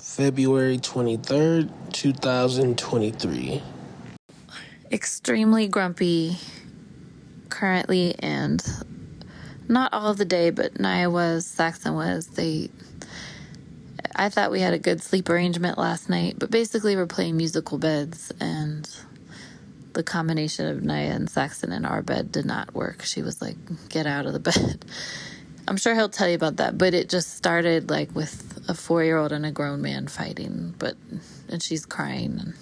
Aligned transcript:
February 0.00 0.78
23rd, 0.78 1.70
2023. 1.92 3.62
Extremely 4.90 5.68
grumpy 5.68 6.38
currently, 7.50 8.14
and 8.18 8.64
not 9.68 9.92
all 9.92 10.10
of 10.10 10.16
the 10.16 10.24
day, 10.24 10.48
but 10.48 10.80
Naya 10.80 11.10
was, 11.10 11.46
Saxon 11.46 11.94
was. 11.94 12.28
They, 12.28 12.70
I 14.16 14.30
thought 14.30 14.50
we 14.50 14.60
had 14.60 14.72
a 14.72 14.78
good 14.78 15.02
sleep 15.02 15.28
arrangement 15.28 15.76
last 15.76 16.08
night, 16.08 16.36
but 16.38 16.50
basically 16.50 16.96
we're 16.96 17.06
playing 17.06 17.36
musical 17.36 17.76
beds, 17.76 18.32
and 18.40 18.88
the 19.92 20.02
combination 20.02 20.66
of 20.66 20.82
Naya 20.82 21.10
and 21.10 21.28
Saxon 21.28 21.72
in 21.72 21.84
our 21.84 22.00
bed 22.00 22.32
did 22.32 22.46
not 22.46 22.74
work. 22.74 23.02
She 23.02 23.20
was 23.20 23.42
like, 23.42 23.56
"Get 23.90 24.06
out 24.06 24.24
of 24.24 24.32
the 24.32 24.40
bed." 24.40 24.86
I'm 25.68 25.76
sure 25.76 25.94
he'll 25.94 26.08
tell 26.08 26.28
you 26.28 26.36
about 26.36 26.56
that, 26.56 26.78
but 26.78 26.94
it 26.94 27.10
just 27.10 27.36
started 27.36 27.90
like 27.90 28.12
with 28.14 28.49
a 28.70 28.74
four 28.74 29.02
year 29.02 29.18
old 29.18 29.32
and 29.32 29.44
a 29.44 29.50
grown 29.50 29.82
man 29.82 30.06
fighting, 30.06 30.74
but 30.78 30.96
and 31.48 31.62
she's 31.62 31.84
crying 31.84 32.38
and 32.38 32.54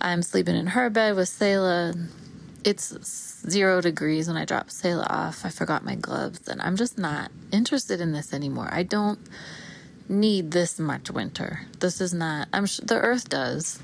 I'm 0.00 0.22
sleeping 0.22 0.54
in 0.54 0.68
her 0.68 0.88
bed 0.88 1.16
with 1.16 1.28
Selah. 1.28 1.94
It's 2.64 3.48
zero 3.48 3.80
degrees 3.80 4.28
when 4.28 4.36
I 4.36 4.44
drop 4.44 4.70
Selah 4.70 5.06
off. 5.10 5.44
I 5.44 5.50
forgot 5.50 5.84
my 5.84 5.96
gloves 5.96 6.46
and 6.48 6.62
I'm 6.62 6.76
just 6.76 6.96
not 6.96 7.32
interested 7.52 8.00
in 8.00 8.12
this 8.12 8.32
anymore. 8.32 8.68
I 8.70 8.84
don't 8.84 9.18
need 10.08 10.52
this 10.52 10.78
much 10.78 11.10
winter. 11.10 11.62
This 11.80 12.00
is 12.00 12.14
not 12.14 12.48
I'm 12.52 12.66
sure 12.66 12.84
the 12.86 13.00
earth 13.00 13.28
does, 13.28 13.80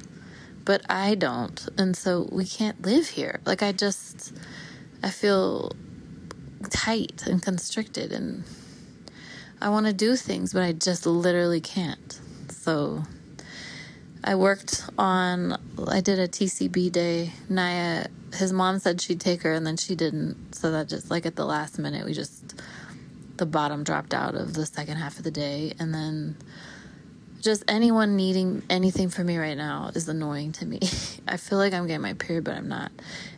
but 0.65 0.83
I 0.89 1.17
don't. 1.17 1.69
And 1.77 1.97
so 1.97 2.29
we 2.31 2.47
can't 2.47 2.81
live 2.83 3.09
here. 3.09 3.41
Like 3.45 3.63
I 3.63 3.73
just 3.73 4.33
I 5.03 5.11
feel 5.11 5.73
tight 6.71 7.27
and 7.27 7.43
constricted 7.43 8.13
and 8.13 8.45
I 9.63 9.69
want 9.69 9.87
to 9.87 9.93
do 9.93 10.17
things, 10.17 10.53
but 10.53 10.65
I 10.65 10.73
just 10.73 11.07
literally 11.07 11.61
can't. 11.61 12.19
So 12.51 13.05
I 14.25 14.35
worked 14.35 14.83
on, 14.99 15.57
I 15.87 16.01
did 16.01 16.19
a 16.19 16.27
TCB 16.27 16.91
day. 16.91 17.31
Naya, 17.49 18.09
his 18.35 18.53
mom 18.53 18.81
said 18.81 19.01
she'd 19.01 19.21
take 19.21 19.43
her 19.43 19.53
and 19.53 19.65
then 19.65 19.77
she 19.77 19.95
didn't. 19.95 20.57
So 20.57 20.73
that 20.73 20.89
just, 20.89 21.13
like 21.13 21.27
at 21.27 21.37
the 21.37 21.45
last 21.45 21.79
minute, 21.79 22.05
we 22.05 22.13
just, 22.13 22.61
the 23.37 23.47
bottom 23.47 23.85
dropped 23.85 24.13
out 24.13 24.35
of 24.35 24.55
the 24.55 24.67
second 24.67 24.97
half 24.97 25.19
of 25.19 25.23
the 25.23 25.31
day. 25.31 25.75
And 25.79 25.95
then 25.95 26.37
just 27.41 27.63
anyone 27.69 28.17
needing 28.17 28.65
anything 28.69 29.11
from 29.11 29.27
me 29.27 29.39
right 29.39 29.57
now 29.57 29.93
is 29.95 30.09
annoying 30.09 30.51
to 30.55 30.67
me. 30.67 30.81
I 31.29 31.37
feel 31.37 31.59
like 31.59 31.73
I'm 31.73 31.87
getting 31.87 32.03
my 32.03 32.15
period, 32.15 32.43
but 32.43 32.57
I'm 32.57 32.69
not. 32.69 32.91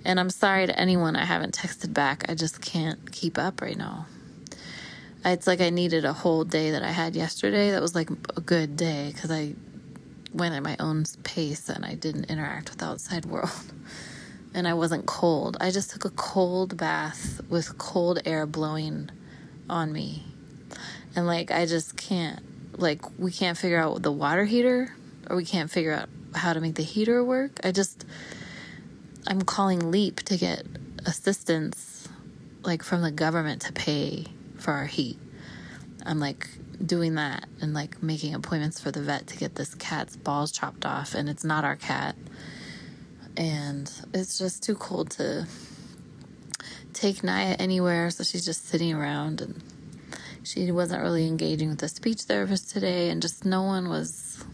And 0.07 0.19
I'm 0.19 0.31
sorry 0.31 0.69
to 0.69 0.81
anyone 0.81 1.17
I 1.17 1.27
haven't 1.27 1.55
texted 1.55 1.93
back. 1.93 2.25
I 2.31 2.35
just 2.35 2.63
can't 2.63 3.13
keep 3.13 3.37
up 3.37 3.61
right 3.61 3.77
now 3.77 4.07
it's 5.33 5.47
like 5.47 5.61
I 5.61 5.71
needed 5.71 6.05
a 6.05 6.13
whole 6.13 6.45
day 6.45 6.73
that 6.73 6.83
I 6.83 6.91
had 6.91 7.17
yesterday. 7.17 7.71
That 7.71 7.81
was 7.81 7.95
like 7.95 8.11
a 8.11 8.41
good 8.41 8.77
day 8.77 9.11
because 9.13 9.31
I 9.31 9.55
went 10.35 10.55
at 10.55 10.63
my 10.63 10.77
own 10.79 11.05
pace 11.23 11.69
and 11.69 11.85
I 11.85 11.95
didn't 11.95 12.25
interact 12.25 12.71
with 12.71 12.79
the 12.79 12.87
outside 12.87 13.25
world. 13.25 13.51
And 14.57 14.69
I 14.69 14.75
wasn't 14.75 15.05
cold. 15.05 15.57
I 15.61 15.73
just 15.73 15.91
took 15.91 16.05
a 16.05 16.11
cold 16.11 16.77
bath 16.77 17.41
with 17.49 17.77
cold 17.77 18.21
air 18.25 18.47
blowing 18.47 19.11
on 19.69 19.93
me. 19.93 20.23
And 21.17 21.27
like, 21.27 21.51
I 21.51 21.67
just 21.67 21.97
can't, 21.97 22.39
like, 22.79 23.03
we 23.19 23.33
can't 23.33 23.59
figure 23.59 23.81
out 23.81 24.03
the 24.03 24.13
water 24.13 24.45
heater 24.45 24.95
or 25.29 25.35
we 25.35 25.45
can't 25.45 25.69
figure 25.69 25.93
out 25.93 26.09
how 26.37 26.53
to 26.53 26.61
make 26.61 26.77
the 26.77 26.85
heater 26.85 27.25
work. 27.25 27.59
I 27.65 27.73
just, 27.73 28.05
I'm 29.27 29.43
calling 29.43 29.91
Leap 29.91 30.21
to 30.21 30.37
get 30.37 30.65
assistance, 31.05 32.09
like, 32.63 32.85
from 32.85 33.03
the 33.03 33.11
government 33.11 33.63
to 33.63 33.73
pay 33.73 34.27
for 34.65 34.73
our 34.73 34.87
heat. 34.87 35.19
I'm 36.07 36.19
like 36.19 36.49
doing 36.85 37.15
that 37.15 37.47
and 37.61 37.75
like 37.75 38.03
making 38.03 38.35
appointments 38.35 38.81
for 38.81 38.91
the 38.91 39.01
vet 39.01 39.27
to 39.29 39.37
get 39.37 39.55
this 39.55 39.75
cat's 39.75 40.17
balls 40.17 40.51
chopped 40.51 40.85
off, 40.87 41.15
and 41.15 41.29
it's 41.29 41.45
not 41.45 41.65
our 41.65 41.77
cat. 41.77 42.17
And 43.37 43.91
it's 44.13 44.39
just 44.39 44.63
too 44.63 44.75
cold 44.75 45.11
to 45.13 45.47
take 46.93 47.23
Naya 47.23 47.57
anywhere, 47.59 48.11
so 48.11 48.25
she's 48.25 48.45
just 48.45 48.67
sitting 48.67 48.95
around 48.95 49.41
and 49.41 49.63
she 50.43 50.71
wasn't 50.71 51.03
really 51.03 51.27
engaging 51.27 51.69
with 51.71 51.79
the 51.79 51.89
speech 51.89 52.23
therapist 52.23 52.71
today, 52.71 53.11
and 53.11 53.21
just 53.23 53.45
no 53.45 53.63
one 53.63 53.89
was. 53.89 54.45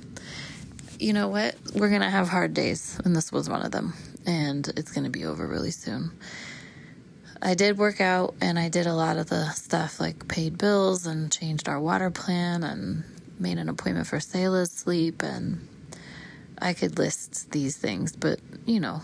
You 0.99 1.13
know 1.15 1.29
what? 1.29 1.57
We're 1.75 1.89
gonna 1.89 2.11
have 2.11 2.29
hard 2.29 2.53
days, 2.53 2.99
and 3.05 3.17
this 3.17 3.33
was 3.33 3.49
one 3.49 3.63
of 3.63 3.73
them, 3.73 3.95
and 4.27 4.69
it's 4.77 4.93
gonna 4.93 5.11
be 5.11 5.25
over 5.25 5.47
really 5.47 5.71
soon. 5.71 6.13
I 7.43 7.55
did 7.55 7.79
work 7.79 8.01
out 8.01 8.35
and 8.41 8.59
I 8.59 8.69
did 8.69 8.87
a 8.87 8.95
lot 8.95 9.17
of 9.17 9.29
the 9.29 9.51
stuff 9.51 9.99
like 9.99 10.29
paid 10.29 10.59
bills 10.59 11.07
and 11.07 11.33
changed 11.33 11.69
our 11.69 11.81
water 11.81 12.11
plan 12.11 12.63
and 12.63 13.05
made 13.39 13.57
an 13.57 13.69
appointment 13.69 14.07
for 14.07 14.19
Selah's 14.19 14.71
sleep 14.71 15.23
and 15.23 15.67
I 16.59 16.75
could 16.75 16.99
list 16.99 17.51
these 17.51 17.77
things, 17.77 18.15
but 18.15 18.41
you 18.67 18.81
know, 18.81 19.01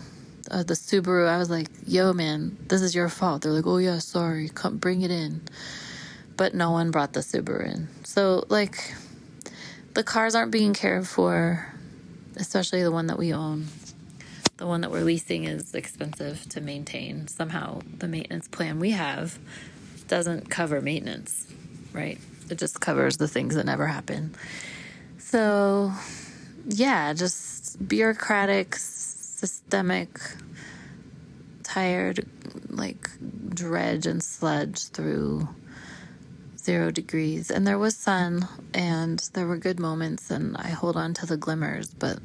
uh, 0.51 0.63
the 0.63 0.75
Subaru, 0.75 1.27
I 1.27 1.39
was 1.39 1.49
like, 1.49 1.67
yo, 1.85 2.13
man, 2.13 2.57
this 2.67 2.81
is 2.81 2.93
your 2.93 3.09
fault. 3.09 3.41
They're 3.41 3.51
like, 3.51 3.65
oh, 3.65 3.77
yeah, 3.77 3.97
sorry, 3.97 4.49
come 4.49 4.77
bring 4.77 5.01
it 5.01 5.11
in. 5.11 5.41
But 6.37 6.53
no 6.53 6.71
one 6.71 6.91
brought 6.91 7.13
the 7.13 7.21
Subaru 7.21 7.73
in. 7.73 7.87
So, 8.03 8.45
like, 8.47 8.93
the 9.93 10.03
cars 10.03 10.35
aren't 10.35 10.51
being 10.51 10.73
cared 10.73 11.07
for, 11.07 11.73
especially 12.35 12.83
the 12.83 12.91
one 12.91 13.07
that 13.07 13.17
we 13.17 13.33
own 13.33 13.67
the 14.57 14.67
one 14.67 14.81
that 14.81 14.91
we're 14.91 15.03
leasing 15.03 15.45
is 15.45 15.73
expensive 15.73 16.47
to 16.49 16.61
maintain. 16.61 17.27
Somehow, 17.27 17.81
the 17.97 18.07
maintenance 18.07 18.47
plan 18.47 18.79
we 18.79 18.91
have 18.91 19.39
doesn't 20.07 20.49
cover 20.49 20.81
maintenance, 20.81 21.45
right? 21.93 22.19
It 22.49 22.57
just 22.57 22.79
covers 22.81 23.17
the 23.17 23.27
things 23.27 23.55
that 23.55 23.65
never 23.65 23.87
happen. 23.87 24.35
So, 25.19 25.91
yeah, 26.67 27.13
just 27.13 27.87
bureaucratic, 27.87 28.75
systemic, 28.75 30.19
tired, 31.63 32.27
like 32.69 33.09
dredge 33.49 34.07
and 34.07 34.23
sludge 34.23 34.87
through 34.87 35.47
zero 36.57 36.91
degrees. 36.91 37.51
And 37.51 37.67
there 37.67 37.77
was 37.77 37.95
sun 37.95 38.47
and 38.73 39.19
there 39.33 39.45
were 39.45 39.57
good 39.57 39.79
moments, 39.79 40.31
and 40.31 40.57
I 40.57 40.69
hold 40.69 40.97
on 40.97 41.13
to 41.15 41.25
the 41.25 41.37
glimmers, 41.37 41.89
but 41.93 42.19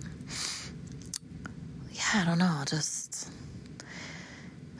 I 2.15 2.25
don't 2.25 2.39
know, 2.39 2.63
just 2.67 3.31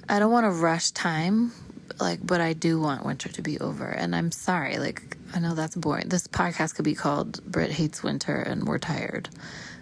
I 0.07 0.19
don't 0.19 0.31
want 0.31 0.45
to 0.45 0.51
rush 0.51 0.91
time, 0.91 1.53
like, 1.99 2.25
but 2.25 2.43
I 2.43 2.53
do 2.53 2.79
want 2.79 3.07
winter 3.07 3.31
to 3.31 3.41
be 3.41 3.59
over. 3.59 3.87
And 3.87 4.15
I'm 4.15 4.31
sorry, 4.31 4.77
like, 4.77 5.17
I 5.35 5.39
know 5.39 5.55
that's 5.55 5.75
boring. 5.75 6.11
This 6.11 6.27
podcast 6.27 6.75
could 6.75 6.85
be 6.85 6.95
called 6.95 7.43
Britt 7.45 7.71
Hates 7.71 8.03
Winter 8.03 8.37
and 8.37 8.69
We're 8.69 8.79
Tired, 8.79 9.31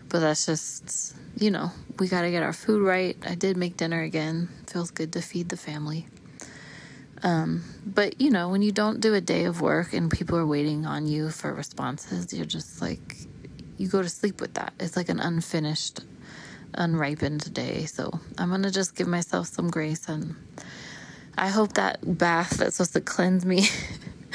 but 0.09 0.21
that's 0.21 0.47
just, 0.47 1.17
you 1.37 1.51
know, 1.51 1.73
we 1.99 2.07
got 2.07 2.23
to 2.23 2.31
get 2.31 2.45
our 2.45 2.53
food 2.53 2.83
right. 2.83 3.17
I 3.27 3.35
did 3.35 3.57
make 3.57 3.77
dinner 3.77 4.01
again. 4.01 4.49
Feels 4.69 4.93
good 4.93 5.13
to 5.15 5.21
feed 5.21 5.49
the 5.49 5.57
family. 5.57 6.07
Um, 7.25 7.65
but 7.85 8.21
you 8.21 8.31
know, 8.31 8.49
when 8.49 8.63
you 8.63 8.71
don't 8.71 9.01
do 9.01 9.13
a 9.15 9.21
day 9.21 9.45
of 9.45 9.61
work 9.61 9.93
and 9.93 10.09
people 10.09 10.39
are 10.39 10.47
waiting 10.47 10.87
on 10.87 11.07
you 11.07 11.31
for 11.31 11.53
responses, 11.53 12.33
you're 12.33 12.47
just 12.47 12.81
like, 12.81 13.17
you 13.77 13.89
go 13.89 14.03
to 14.03 14.09
sleep 14.09 14.41
with 14.41 14.55
that. 14.55 14.73
It's 14.79 14.97
like 14.97 15.09
an 15.09 15.19
unfinished 15.19 16.01
unripened 16.75 17.53
day. 17.53 17.87
So 17.87 18.21
I'm 18.39 18.49
going 18.51 18.63
to 18.63 18.71
just 18.71 18.97
give 18.97 19.09
myself 19.09 19.49
some 19.49 19.71
grace. 19.71 20.09
And 20.09 20.35
I 21.37 21.49
hope 21.49 21.75
that 21.75 21.99
bath 22.19 22.51
that's 22.59 22.77
supposed 22.77 22.93
to 22.95 23.01
cleanse 23.01 23.45
me 23.45 23.69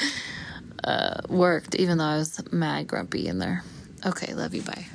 uh, 0.83 1.21
worked, 1.29 1.75
even 1.75 1.97
though 1.97 2.05
I 2.05 2.17
was 2.17 2.41
mad 2.51 2.87
grumpy 2.87 3.27
in 3.27 3.39
there. 3.39 3.63
Okay, 4.05 4.33
love 4.33 4.53
you. 4.53 4.61
Bye. 4.61 4.85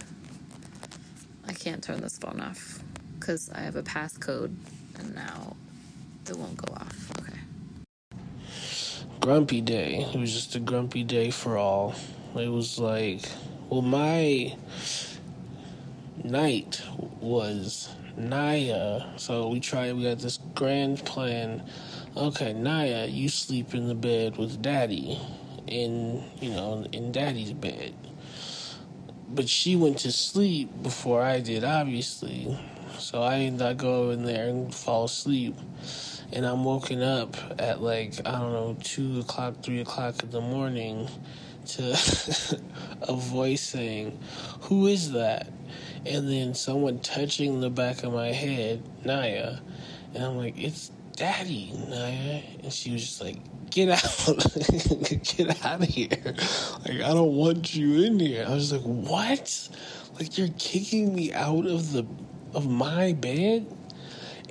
I 1.47 1.53
can't 1.53 1.83
turn 1.83 2.01
this 2.01 2.19
phone 2.19 2.41
off 2.41 2.81
because 3.19 3.51
I 3.51 3.61
have 3.61 3.77
a 3.77 3.83
passcode 3.83 4.55
and 4.99 5.15
now 5.15 5.57
it 6.29 6.37
won't 6.37 6.57
go 6.57 6.73
off. 6.75 7.11
Okay. 7.21 7.39
Grumpy 9.21 9.61
day. 9.61 10.09
It 10.15 10.19
was 10.19 10.33
just 10.33 10.55
a 10.55 10.61
grumpy 10.61 11.03
day 11.03 11.31
for 11.31 11.59
all. 11.59 11.95
It 12.37 12.49
was 12.49 12.79
like, 12.79 13.23
well, 13.69 13.83
my 13.83 14.57
night 16.25 16.83
was 17.21 17.89
Naya. 18.17 19.03
So 19.17 19.49
we 19.49 19.61
tried, 19.61 19.95
we 19.95 20.05
got 20.05 20.19
this 20.19 20.39
grand 20.55 21.05
plan. 21.05 21.63
Okay, 22.17 22.53
Naya, 22.53 23.07
you 23.07 23.29
sleep 23.29 23.75
in 23.75 23.89
the 23.89 23.95
bed 23.95 24.37
with 24.37 24.61
daddy, 24.61 25.19
in, 25.67 26.25
you 26.41 26.51
know, 26.51 26.87
in 26.93 27.13
daddy's 27.13 27.53
bed. 27.53 27.95
But 29.29 29.49
she 29.49 29.77
went 29.77 29.99
to 29.99 30.13
sleep 30.13 30.83
before 30.83 31.23
I 31.23 31.41
did, 31.41 31.63
obviously. 31.63 32.59
So 32.99 33.23
I 33.23 33.37
ended 33.37 33.63
up 33.63 33.77
going 33.77 34.21
in 34.21 34.25
there 34.25 34.49
and 34.49 34.75
fall 34.75 35.05
asleep. 35.05 35.57
And 36.33 36.45
I'm 36.45 36.65
woken 36.65 37.03
up 37.03 37.37
at 37.59 37.81
like, 37.83 38.15
I 38.27 38.33
don't 38.33 38.53
know, 38.53 38.77
2 38.83 39.21
o'clock, 39.21 39.63
3 39.63 39.81
o'clock 39.81 40.23
in 40.23 40.31
the 40.31 40.41
morning 40.41 41.09
to 41.67 41.91
a 43.03 43.15
voice 43.15 43.63
saying, 43.63 44.19
Who 44.63 44.87
is 44.87 45.13
that? 45.13 45.49
And 46.07 46.29
then 46.29 46.55
someone 46.55 47.01
touching 47.01 47.61
the 47.61 47.71
back 47.71 48.03
of 48.05 48.13
my 48.13 48.29
head, 48.29 48.83
Naya, 49.05 49.59
and 50.15 50.25
I'm 50.25 50.37
like, 50.37 50.59
it's 50.59 50.91
Daddy, 51.21 51.73
Naya. 51.89 52.41
And 52.63 52.73
she 52.73 52.93
was 52.93 53.03
just 53.03 53.21
like, 53.21 53.37
Get 53.71 53.91
out. 53.91 54.37
Get 55.37 55.65
out 55.65 55.83
of 55.83 55.89
here. 55.89 56.09
Like, 56.25 57.03
I 57.03 57.15
don't 57.15 57.35
want 57.35 57.75
you 57.75 58.03
in 58.03 58.19
here. 58.19 58.47
I 58.49 58.55
was 58.55 58.73
like, 58.73 58.83
What? 58.83 59.69
Like, 60.19 60.39
you're 60.39 60.49
kicking 60.59 61.15
me 61.15 61.33
out 61.33 61.67
of 61.67 61.93
the 61.93 62.07
of 62.55 62.69
my 62.69 63.13
bed? 63.13 63.67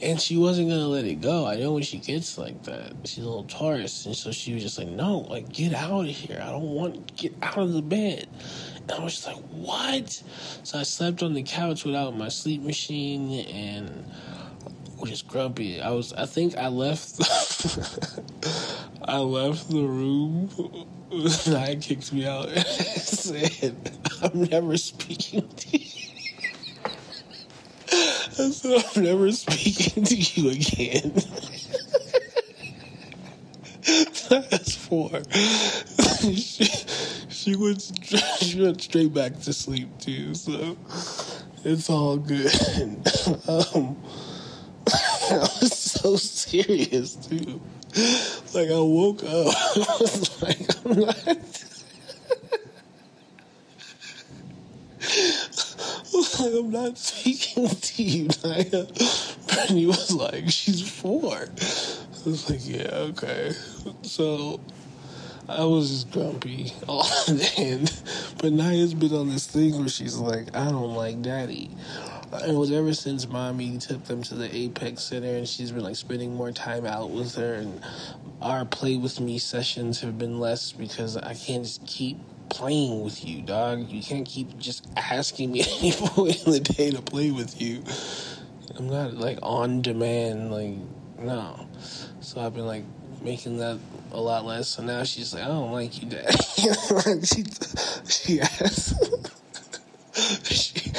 And 0.02 0.20
she 0.20 0.38
wasn't 0.38 0.70
gonna 0.70 0.88
let 0.88 1.06
it 1.06 1.22
go. 1.22 1.46
I 1.46 1.56
know 1.56 1.74
when 1.74 1.84
she 1.84 1.98
gets 1.98 2.38
like 2.38 2.64
that, 2.64 2.94
she's 3.06 3.24
a 3.24 3.28
little 3.28 3.44
Taurus, 3.44 4.06
and 4.06 4.16
so 4.16 4.32
she 4.32 4.54
was 4.54 4.64
just 4.64 4.78
like, 4.78 4.88
"No, 4.88 5.20
like 5.20 5.52
get 5.52 5.74
out 5.74 6.02
of 6.02 6.16
here. 6.16 6.40
I 6.42 6.52
don't 6.52 6.72
want 6.72 7.16
get 7.18 7.36
out 7.42 7.58
of 7.58 7.74
the 7.74 7.82
bed." 7.82 8.28
And 8.82 8.92
I 8.92 9.04
was 9.04 9.16
just 9.16 9.28
like, 9.28 9.44
"What?" 9.52 10.24
So 10.64 10.80
I 10.80 10.84
slept 10.84 11.22
on 11.22 11.34
the 11.34 11.44
couch 11.44 11.84
without 11.84 12.16
my 12.16 12.30
sleep 12.30 12.62
machine, 12.62 13.46
and 13.48 14.06
was 15.00 15.10
just 15.10 15.28
grumpy. 15.28 15.82
I 15.82 15.92
was. 15.92 16.14
I 16.14 16.26
think 16.26 16.58
I 16.58 16.68
left. 16.68 17.20
I 19.04 19.18
left 19.18 19.70
the 19.70 19.84
room. 19.84 20.50
I 21.48 21.76
kicked 21.82 22.14
me 22.14 22.26
out 22.26 22.50
and 22.56 22.66
said, 22.66 23.76
"I'm 24.22 24.44
never 24.44 24.78
speaking 24.78 25.48
to 25.48 25.78
you." 25.78 26.19
I 28.40 28.52
said, 28.52 28.86
I'm 28.96 29.04
never 29.04 29.32
speaking 29.32 30.04
to 30.06 30.16
you 30.16 30.50
again. 30.52 31.14
That's 34.30 34.76
four. 34.76 35.10
she, 36.22 36.66
she 37.30 37.56
went 37.56 37.92
she 38.40 38.62
went 38.62 38.82
straight 38.82 39.14
back 39.14 39.40
to 39.42 39.54
sleep 39.54 39.90
too, 40.00 40.36
so 40.36 40.78
it's 41.64 41.90
all 41.90 42.18
good. 42.18 42.52
Um, 43.48 43.98
I 44.88 45.48
was 45.62 45.74
so 45.78 46.16
serious 46.16 47.16
too. 47.16 47.60
Like 48.54 48.70
I 48.70 48.80
woke 48.80 49.24
up, 49.24 49.54
I 49.56 49.98
was 50.00 50.42
like, 50.44 50.86
I'm 50.86 51.00
not. 51.00 51.79
Like, 56.40 56.54
I'm 56.54 56.72
not 56.72 56.98
speaking 56.98 57.70
to 57.70 58.04
you, 58.04 58.30
Naya. 58.44 58.86
Brittany 59.48 59.86
was 59.86 60.12
like, 60.14 60.50
she's 60.50 60.90
four. 60.90 61.36
I 61.36 62.30
was 62.30 62.50
like, 62.50 62.62
yeah, 62.64 62.90
okay. 62.94 63.54
So 64.04 64.60
I 65.48 65.64
was 65.64 65.90
just 65.90 66.12
grumpy 66.12 66.74
all 66.88 67.10
day. 67.28 67.86
But 68.42 68.54
Naya's 68.54 68.94
been 68.94 69.14
on 69.14 69.30
this 69.30 69.48
thing 69.48 69.80
where 69.80 69.90
she's 69.90 70.16
like, 70.18 70.56
I 70.56 70.66
don't 70.66 70.94
like 70.94 71.22
daddy. 71.22 71.72
And 72.32 72.52
it 72.52 72.56
was 72.56 72.72
ever 72.72 72.94
since 72.94 73.28
mommy 73.28 73.80
took 73.80 74.06
them 74.06 74.22
to 74.24 74.36
the 74.36 74.56
Apex 74.56 75.02
Center 75.04 75.36
and 75.36 75.48
she's 75.48 75.72
been 75.72 75.84
like 75.84 75.96
spending 75.96 76.36
more 76.36 76.52
time 76.52 76.86
out 76.86 77.10
with 77.10 77.34
her. 77.36 77.56
And 77.56 77.82
our 78.42 78.66
play 78.66 78.98
with 78.98 79.20
me 79.20 79.40
sessions 79.40 80.02
have 80.02 80.20
been 80.20 80.40
less 80.40 80.72
because 80.72 81.18
I 81.18 81.34
can't 81.34 81.64
just 81.64 81.86
keep 81.88 82.20
playing 82.50 83.04
with 83.04 83.26
you, 83.26 83.42
dog. 83.42 83.90
You 83.90 84.02
can't 84.02 84.26
keep 84.26 84.58
just 84.58 84.88
asking 84.98 85.52
me 85.52 85.64
any 85.80 85.92
point 85.92 86.46
in 86.46 86.52
the 86.52 86.60
day 86.60 86.92
to 86.92 87.02
play 87.02 87.32
with 87.32 87.62
you. 87.62 87.84
I'm 88.78 88.90
not 88.90 89.14
like 89.16 89.40
on 89.42 89.82
demand, 89.82 90.52
like 90.52 90.76
no. 91.18 91.68
So 92.22 92.42
I've 92.42 92.54
been 92.54 92.68
like 92.68 92.84
making 93.22 93.58
that 93.58 93.80
a 94.12 94.20
lot 94.20 94.46
less. 94.46 94.68
So 94.70 94.84
now 94.84 95.04
she's 95.04 95.34
like, 95.34 95.44
I 95.44 95.48
don't 95.48 95.72
like 95.72 96.02
you, 96.02 96.10
dad. 96.10 96.32
she 97.26 97.44
she 98.08 98.42
asked 98.42 98.94
she 100.44 100.92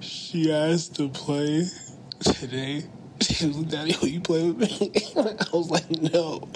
she 0.00 0.52
asked 0.52 0.96
to 0.96 1.08
play 1.08 1.66
today 2.20 2.84
she 3.20 3.46
will 3.46 4.08
you 4.08 4.20
play 4.20 4.50
with 4.50 4.58
me? 4.58 4.92
I 5.16 5.56
was 5.56 5.70
like, 5.70 5.90
no. 5.90 6.48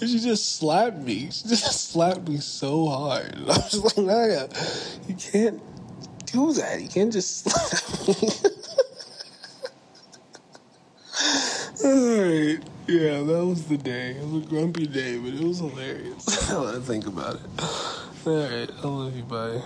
And 0.00 0.08
she 0.08 0.18
just 0.18 0.56
slapped 0.56 0.98
me. 0.98 1.30
She 1.30 1.48
just 1.48 1.90
slapped 1.92 2.28
me 2.28 2.38
so 2.38 2.88
hard. 2.88 3.34
I 3.40 3.46
was 3.46 3.96
like, 3.96 4.06
Naya, 4.06 4.48
you 5.08 5.14
can't 5.14 5.62
do 6.26 6.52
that. 6.54 6.80
You 6.80 6.88
can't 6.88 7.12
just 7.12 7.44
slap 7.44 8.08
me. 8.08 8.14
Alright. 11.84 12.62
Yeah, 12.86 13.22
that 13.22 13.44
was 13.46 13.66
the 13.66 13.78
day. 13.78 14.10
It 14.10 14.26
was 14.28 14.44
a 14.44 14.46
grumpy 14.46 14.86
day, 14.86 15.18
but 15.18 15.34
it 15.34 15.40
was 15.40 15.58
hilarious. 15.58 16.50
I 16.50 16.80
think 16.80 17.06
about 17.06 17.36
it. 17.36 18.26
Alright, 18.26 18.70
I 18.82 18.86
love 18.86 19.16
you. 19.16 19.22
Bye. 19.22 19.62